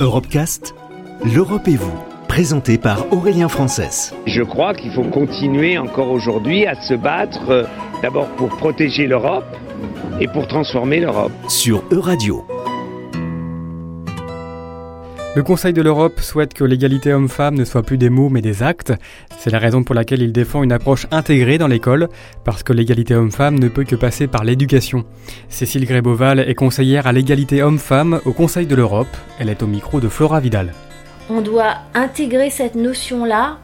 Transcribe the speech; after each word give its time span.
Europecast, 0.00 0.76
l'Europe 1.24 1.66
et 1.66 1.74
vous, 1.76 1.98
présenté 2.28 2.78
par 2.78 3.12
Aurélien 3.12 3.48
Frances. 3.48 4.14
Je 4.26 4.42
crois 4.42 4.72
qu'il 4.72 4.92
faut 4.92 5.02
continuer 5.02 5.76
encore 5.76 6.10
aujourd'hui 6.10 6.66
à 6.66 6.80
se 6.80 6.94
battre 6.94 7.50
euh, 7.50 7.64
d'abord 8.00 8.28
pour 8.36 8.48
protéger 8.50 9.08
l'Europe 9.08 9.56
et 10.20 10.28
pour 10.28 10.46
transformer 10.46 11.00
l'Europe. 11.00 11.32
Sur 11.48 11.82
Euradio. 11.90 12.46
Le 15.36 15.42
Conseil 15.42 15.72
de 15.72 15.82
l'Europe 15.82 16.20
souhaite 16.20 16.54
que 16.54 16.64
l'égalité 16.64 17.12
homme-femme 17.12 17.54
ne 17.54 17.64
soit 17.64 17.82
plus 17.82 17.98
des 17.98 18.08
mots 18.08 18.30
mais 18.30 18.40
des 18.40 18.62
actes. 18.62 18.92
C'est 19.36 19.50
la 19.50 19.58
raison 19.58 19.84
pour 19.84 19.94
laquelle 19.94 20.22
il 20.22 20.32
défend 20.32 20.62
une 20.62 20.72
approche 20.72 21.06
intégrée 21.10 21.58
dans 21.58 21.68
l'école, 21.68 22.08
parce 22.44 22.62
que 22.62 22.72
l'égalité 22.72 23.14
homme-femme 23.14 23.58
ne 23.58 23.68
peut 23.68 23.84
que 23.84 23.94
passer 23.94 24.26
par 24.26 24.42
l'éducation. 24.42 25.04
Cécile 25.48 25.84
Gréboval 25.84 26.40
est 26.40 26.54
conseillère 26.54 27.06
à 27.06 27.12
l'égalité 27.12 27.62
homme-femme 27.62 28.20
au 28.24 28.32
Conseil 28.32 28.66
de 28.66 28.74
l'Europe. 28.74 29.16
Elle 29.38 29.50
est 29.50 29.62
au 29.62 29.66
micro 29.66 30.00
de 30.00 30.08
Flora 30.08 30.40
Vidal. 30.40 30.72
On 31.30 31.42
doit 31.42 31.74
intégrer 31.94 32.48
cette 32.50 32.74
notion-là 32.74 33.58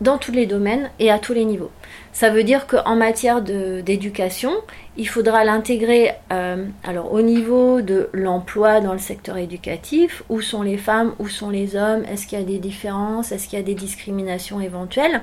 dans 0.00 0.18
tous 0.18 0.32
les 0.32 0.46
domaines 0.46 0.90
et 0.98 1.10
à 1.10 1.18
tous 1.18 1.32
les 1.32 1.44
niveaux. 1.44 1.70
Ça 2.12 2.30
veut 2.30 2.44
dire 2.44 2.66
qu'en 2.66 2.96
matière 2.96 3.42
d'éducation, 3.42 4.52
il 4.96 5.08
faudra 5.08 5.44
l'intégrer 5.44 6.12
euh, 6.32 6.64
alors 6.84 7.12
au 7.12 7.20
niveau 7.20 7.80
de 7.80 8.08
l'emploi 8.12 8.80
dans 8.80 8.92
le 8.92 8.98
secteur 8.98 9.36
éducatif, 9.36 10.22
où 10.28 10.40
sont 10.40 10.62
les 10.62 10.76
femmes, 10.76 11.14
où 11.18 11.28
sont 11.28 11.50
les 11.50 11.76
hommes, 11.76 12.04
est-ce 12.04 12.26
qu'il 12.26 12.38
y 12.38 12.42
a 12.42 12.44
des 12.44 12.58
différences, 12.58 13.32
est-ce 13.32 13.48
qu'il 13.48 13.58
y 13.58 13.62
a 13.62 13.64
des 13.64 13.74
discriminations 13.74 14.60
éventuelles? 14.60 15.22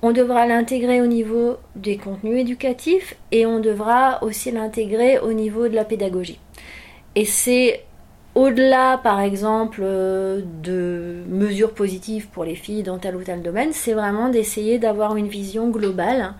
On 0.00 0.12
devra 0.12 0.46
l'intégrer 0.46 1.00
au 1.02 1.06
niveau 1.06 1.56
des 1.74 1.96
contenus 1.96 2.40
éducatifs 2.40 3.16
et 3.32 3.46
on 3.46 3.58
devra 3.58 4.22
aussi 4.22 4.52
l'intégrer 4.52 5.18
au 5.18 5.32
niveau 5.32 5.66
de 5.66 5.74
la 5.74 5.84
pédagogie. 5.84 6.38
Et 7.16 7.24
c'est 7.24 7.82
au-delà, 8.38 8.98
par 9.02 9.20
exemple, 9.20 9.80
euh, 9.82 10.40
de 10.62 11.24
mesures 11.28 11.74
positives 11.74 12.28
pour 12.28 12.44
les 12.44 12.54
filles 12.54 12.84
dans 12.84 12.98
tel 12.98 13.16
ou 13.16 13.22
tel 13.22 13.42
domaine, 13.42 13.70
c'est 13.72 13.94
vraiment 13.94 14.28
d'essayer 14.28 14.78
d'avoir 14.78 15.16
une 15.16 15.26
vision 15.26 15.70
globale 15.70 16.34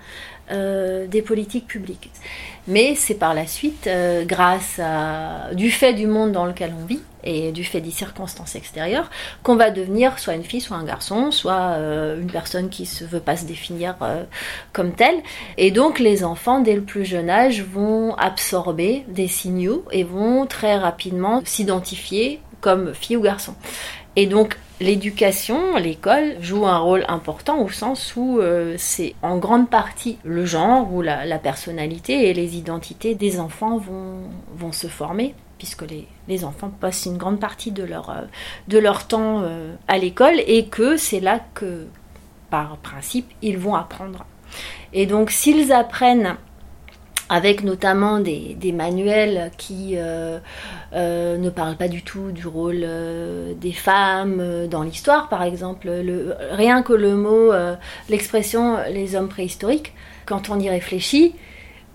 euh, 0.51 1.07
des 1.07 1.23
politiques 1.23 1.67
publiques. 1.67 2.11
Mais 2.67 2.95
c'est 2.95 3.15
par 3.15 3.35
la 3.35 3.47
suite, 3.47 3.87
euh, 3.87 4.25
grâce 4.25 4.79
à, 4.83 5.55
du 5.55 5.71
fait 5.71 5.95
du 5.95 6.07
monde 6.07 6.33
dans 6.33 6.45
lequel 6.45 6.73
on 6.81 6.85
vit 6.85 7.01
et 7.25 7.53
du 7.53 7.65
fait 7.65 7.81
des 7.81 7.91
circonstances 7.91 8.55
extérieures, 8.55 9.11
qu'on 9.43 9.57
va 9.57 9.71
devenir 9.71 10.19
soit 10.19 10.35
une 10.35 10.45
fille, 10.45 10.61
soit 10.61 10.77
un 10.77 10.85
garçon, 10.85 11.31
soit 11.31 11.73
euh, 11.77 12.21
une 12.21 12.31
personne 12.31 12.69
qui 12.69 12.89
ne 13.01 13.07
veut 13.07 13.21
pas 13.21 13.37
se 13.37 13.45
définir 13.45 13.97
comme 14.73 14.93
telle. 14.93 15.17
Et 15.57 15.71
donc 15.71 15.99
les 15.99 16.25
enfants, 16.25 16.61
dès 16.61 16.75
le 16.75 16.83
plus 16.83 17.05
jeune 17.05 17.31
âge, 17.31 17.63
vont 17.63 18.15
absorber 18.15 19.05
des 19.09 19.29
signaux 19.29 19.85
et 19.91 20.05
vont 20.05 20.47
très 20.47 20.77
rapidement 20.77 21.43
s'identifier 21.45 22.41
comme 22.61 22.95
fille 22.95 23.17
ou 23.17 23.23
garçon. 23.23 23.55
Et 24.19 24.27
donc 24.27 24.59
l'éducation, 24.81 25.77
l'école 25.77 26.39
joue 26.41 26.67
un 26.67 26.79
rôle 26.79 27.05
important 27.07 27.63
au 27.63 27.69
sens 27.69 28.17
où 28.17 28.41
euh, 28.41 28.75
c'est 28.77 29.15
en 29.23 29.39
grande 29.39 29.71
partie 29.71 30.19
le 30.25 30.45
genre 30.45 30.93
ou 30.93 31.03
la, 31.03 31.39
personnalité 31.39 32.29
et 32.29 32.35
les 32.35 32.57
identités 32.57 33.15
des 33.15 33.39
enfants 33.39 33.79
vont, 33.79 34.73
se 34.73 34.89
former 34.89 35.37
puisque 35.57 35.85
les, 36.27 36.45
enfants 36.45 36.73
passent 36.81 37.07
une 37.07 37.17
grande 37.17 37.39
partie 37.39 37.71
de 37.71 37.85
leur, 37.85 38.11
euh, 38.11 38.23
de 38.67 38.79
leur 38.79 39.07
temps 39.07 39.43
euh, 39.43 39.73
à 39.87 39.99
l'école 39.99 40.41
et 40.49 40.67
que 40.67 40.97
c'est 40.97 41.21
là 41.21 41.39
que, 41.55 41.87
par 42.51 42.77
principe, 42.79 43.31
ils 43.41 43.57
vont 43.57 43.77
apprendre. 43.77 44.27
Et 44.93 45.07
donc 45.07 45.31
s'ils 45.31 45.73
apprennent 45.73 46.35
avec 47.29 47.63
notamment 47.63 48.21
des, 48.21 48.73
manuels 48.73 49.51
qui 49.57 49.95
euh, 49.97 50.39
euh, 50.95 51.37
ne 51.37 51.51
parlent 51.51 51.77
pas 51.77 51.89
du 51.89 52.03
tout 52.03 52.31
du 52.31 52.47
rôle 52.47 52.83
euh, 52.83 53.55
des 53.55 53.73
femmes 53.73 54.67
dans 54.69 54.83
l'histoire, 54.83 55.29
par 55.29 55.43
exemple. 55.43 55.91
rien 56.53 56.83
que 56.83 56.93
le 56.93 57.17
mot, 57.17 57.53
l'expression 58.09 58.79
les 58.91 59.15
hommes 59.15 59.29
préhistoriques, 59.29 59.93
quand 60.27 60.51
on 60.51 60.59
y 60.59 60.69
réfléchit, 60.69 61.35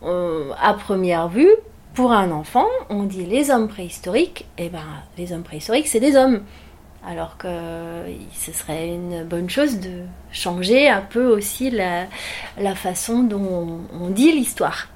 à 0.03 0.74
première 0.74 1.30
vue, 1.30 1.52
pour 1.94 2.12
un 2.12 2.31
enfant, 2.31 2.68
on 2.90 3.03
dit 3.03 3.25
les 3.25 3.52
hommes 3.52 3.68
préhistoriques, 3.68 4.46
et 4.57 4.66
eh 4.66 4.69
ben 4.69 4.80
les 5.18 5.31
hommes 5.31 5.44
préhistoriques, 5.44 5.88
c'est 5.88 6.00
des 6.00 6.16
hommes. 6.16 6.41
Alors 7.06 7.38
que 7.38 7.50
ce 8.34 8.53
serait 8.53 8.88
une 8.88 9.25
bonne 9.25 9.50
chose 9.50 9.80
de 9.80 10.03
changer 10.31 10.88
un 10.88 11.02
peu 11.02 11.25
aussi 11.25 11.69
la, 11.69 12.07
façon 12.75 13.24
dont 13.24 13.81
on 13.94 14.09
dit 14.09 14.31
l'histoire 14.31 14.88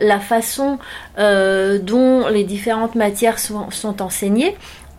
la 0.00 0.18
façon 0.20 0.78
euh, 1.18 1.78
dont 1.78 2.28
les 2.28 2.44
différentes 2.44 2.94
matières 2.94 3.38
sont 3.38 4.02
enseignées 4.02 4.56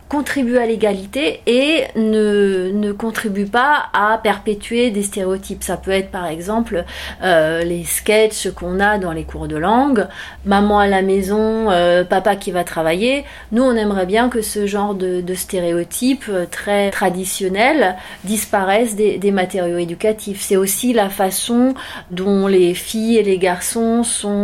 contribue 0.08 0.58
à 0.58 0.66
l'égalité 0.66 1.40
et 1.46 1.84
ne, 1.96 2.70
ne, 2.72 2.92
contribue 2.92 3.46
pas 3.46 3.86
à 3.92 4.18
perpétuer 4.22 4.90
des 4.90 5.02
stéréotypes. 5.02 5.62
Ça 5.62 5.76
peut 5.76 5.90
être 5.90 6.10
par 6.10 6.26
exemple 6.26 6.84
euh, 7.22 7.64
les 7.64 7.84
sketchs 7.84 8.50
qu'on 8.50 8.80
a 8.80 8.98
dans 8.98 9.12
les 9.12 9.24
cours 9.24 9.48
de 9.48 9.56
langue, 9.56 10.06
maman 10.44 10.78
à 10.78 10.86
la 10.86 11.02
maison, 11.02 11.70
euh, 11.70 12.04
papa 12.04 12.36
qui 12.36 12.50
va 12.50 12.64
travailler. 12.64 13.24
Nous, 13.50 13.62
on 13.62 13.74
aimerait 13.74 14.06
bien 14.06 14.28
que 14.28 14.42
ce 14.42 14.66
genre 14.66 14.94
de, 14.94 15.20
de 15.20 15.34
stéréotypes 15.34 16.26
euh, 16.28 16.44
très 16.50 16.90
traditionnels 16.90 17.96
disparaissent 18.24 18.96
des, 18.96 19.16
des 19.16 19.30
matériaux 19.30 19.78
éducatifs. 19.78 20.42
C'est 20.42 20.56
aussi 20.56 20.92
la 20.92 21.08
façon 21.08 21.74
dont 22.10 22.46
les 22.46 22.74
filles 22.74 23.16
et 23.16 23.22
les 23.22 23.38
garçons 23.38 24.02
sont 24.02 24.34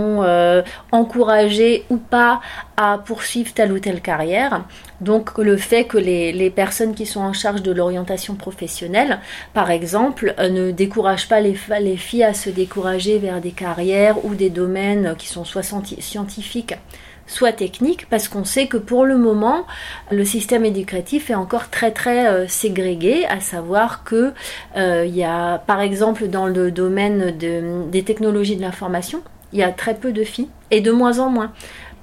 encouragés 0.93 1.84
ou 1.91 1.97
pas 1.97 2.41
à 2.82 2.96
poursuivre 2.96 3.52
telle 3.52 3.72
ou 3.72 3.78
telle 3.78 4.00
carrière. 4.00 4.64
Donc 5.02 5.36
le 5.36 5.58
fait 5.58 5.84
que 5.84 5.98
les, 5.98 6.50
personnes 6.50 6.94
qui 6.94 7.04
sont 7.04 7.20
en 7.20 7.34
charge 7.34 7.62
de 7.62 7.72
l'orientation 7.72 8.36
professionnelle, 8.36 9.20
par 9.52 9.70
exemple, 9.70 10.34
euh, 10.38 10.48
ne 10.48 10.70
découragent 10.70 11.28
pas 11.28 11.40
les, 11.40 11.56
les, 11.82 11.98
filles 11.98 12.24
à 12.24 12.32
se 12.32 12.48
décourager 12.48 13.19
vers 13.19 13.42
des 13.42 13.50
carrières 13.50 14.24
ou 14.24 14.34
des 14.34 14.48
domaines 14.48 15.14
qui 15.19 15.28
sont 15.28 15.44
soit 15.44 15.62
scientifiques, 15.62 16.74
soit 17.26 17.52
techniques, 17.52 18.08
parce 18.08 18.28
qu'on 18.28 18.44
sait 18.44 18.66
que 18.66 18.78
pour 18.78 19.04
le 19.04 19.19
moment, 19.19 19.66
le 20.10 20.24
système 20.24 20.64
éducatif 20.64 21.28
est 21.28 21.34
encore 21.34 21.69
très 21.69 21.90
très 21.90 22.28
euh, 22.28 22.48
ségrégué, 22.48 23.26
à 23.26 23.40
savoir 23.40 24.04
que 24.04 24.32
euh, 24.78 25.04
y 25.04 25.22
a, 25.22 25.58
par 25.58 25.82
exemple, 25.82 26.28
dans 26.28 26.46
le 26.46 26.70
domaine 26.70 27.36
des 27.36 28.02
technologies 28.04 28.56
de 28.56 28.62
l'information, 28.62 29.20
il 29.52 29.58
y 29.58 29.62
a 29.62 29.70
très 29.70 29.94
peu 29.94 30.12
de 30.12 30.24
filles 30.24 30.48
et 30.70 30.80
de 30.80 30.90
moins 30.90 31.19
en 31.19 31.28
moins. 31.28 31.52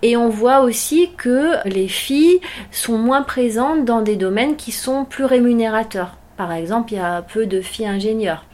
Et 0.03 0.15
on 0.15 0.29
voit 0.29 0.61
aussi 0.61 1.09
que 1.17 1.67
les 1.67 1.87
filles 1.87 2.39
sont 2.71 2.97
moins 2.97 3.23
présentes 3.23 3.85
dans 3.85 4.01
des 4.01 4.15
domaines 4.15 4.55
qui 4.55 4.71
sont 4.71 5.05
plus 5.05 5.25
rémunérateurs. 5.25 6.17
Par 6.37 6.51
exemple, 6.51 6.93
il 6.93 6.97
y 6.97 6.99
a 6.99 7.23
peu 7.23 7.47
de 7.47 7.61
filles 7.61 7.87
ingénieurs. 7.87 8.45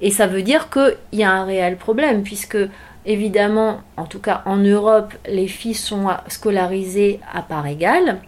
Et 0.00 0.10
ça 0.10 0.26
veut 0.26 0.42
dire 0.42 0.68
qu'il 0.70 0.96
y 1.12 1.24
a 1.24 1.32
un 1.32 1.44
réel 1.44 1.76
problème, 1.76 2.22
puisque 2.22 2.58
évidemment, 3.04 3.80
en 3.96 4.04
tout 4.04 4.20
cas 4.20 4.42
en 4.46 4.56
Europe, 4.56 5.12
les 5.26 5.48
filles 5.48 5.74
sont 5.74 6.08
scolarisées 6.28 7.20
à 7.32 7.42
part 7.42 7.66
égale 7.66 8.20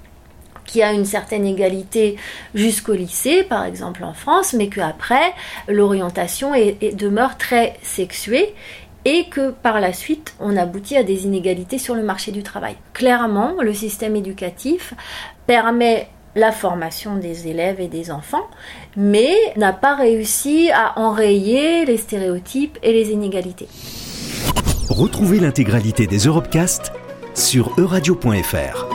qu'il 0.64 0.80
y 0.80 0.84
a 0.84 0.92
une 0.92 1.04
certaine 1.04 1.46
égalité 1.46 2.16
jusqu'au 2.54 2.94
lycée, 2.94 3.42
par 3.42 3.64
exemple 3.64 4.02
en 4.02 4.14
France, 4.14 4.54
mais 4.54 4.68
qu'après, 4.68 5.34
l'orientation 5.68 6.52
demeure 6.94 7.36
très 7.36 7.74
sexuée 7.82 8.54
et 9.04 9.26
que 9.28 9.50
par 9.50 9.80
la 9.80 9.92
suite, 9.92 10.34
on 10.40 10.56
aboutit 10.56 10.96
à 10.96 11.02
des 11.02 11.24
inégalités 11.24 11.78
sur 11.78 11.94
le 11.94 12.02
marché 12.02 12.32
du 12.32 12.42
travail. 12.42 12.76
Clairement, 12.92 13.54
le 13.60 13.74
système 13.74 14.16
éducatif 14.16 14.94
permet 15.46 16.08
la 16.36 16.52
formation 16.52 17.16
des 17.16 17.48
élèves 17.48 17.80
et 17.80 17.88
des 17.88 18.10
enfants, 18.10 18.48
mais 18.96 19.34
n'a 19.56 19.72
pas 19.72 19.94
réussi 19.94 20.70
à 20.72 20.98
enrayer 20.98 21.84
les 21.84 21.96
stéréotypes 21.96 22.78
et 22.82 22.92
les 22.92 23.10
inégalités. 23.10 23.68
Retrouvez 24.88 25.38
l'intégralité 25.38 26.06
des 26.06 26.18
Europecast 26.18 26.92
sur 27.34 27.72
euradio.fr. 27.78 28.93